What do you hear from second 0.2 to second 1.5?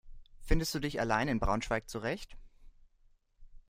Findest du dich allein in